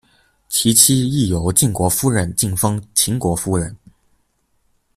[0.49, 3.77] 其妻亦由晋国夫人进封秦国夫人。